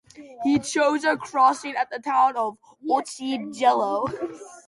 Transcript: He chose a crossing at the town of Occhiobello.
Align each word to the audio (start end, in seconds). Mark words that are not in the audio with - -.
He 0.43 0.57
chose 0.57 1.03
a 1.03 1.15
crossing 1.15 1.75
at 1.75 1.91
the 1.91 1.99
town 1.99 2.35
of 2.35 2.57
Occhiobello. 2.89 4.09